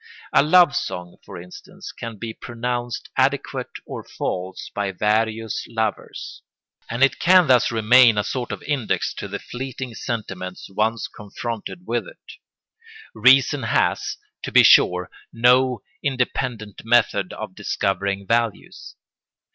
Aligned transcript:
A 0.33 0.41
love 0.41 0.75
song, 0.75 1.17
for 1.23 1.39
instance, 1.39 1.91
can 1.91 2.17
be 2.17 2.33
pronounced 2.33 3.11
adequate 3.17 3.69
or 3.85 4.03
false 4.03 4.71
by 4.73 4.91
various 4.91 5.63
lovers; 5.69 6.41
and 6.89 7.03
it 7.03 7.19
can 7.19 7.45
thus 7.45 7.69
remain 7.69 8.17
a 8.17 8.23
sort 8.23 8.51
of 8.51 8.63
index 8.63 9.13
to 9.13 9.27
the 9.27 9.37
fleeting 9.37 9.93
sentiments 9.93 10.67
once 10.71 11.07
confronted 11.07 11.85
with 11.85 12.07
it. 12.07 12.33
Reason 13.13 13.61
has, 13.61 14.17
to 14.41 14.51
be 14.51 14.63
sure, 14.63 15.11
no 15.31 15.83
independent 16.01 16.81
method 16.83 17.31
of 17.33 17.53
discovering 17.53 18.25
values. 18.25 18.95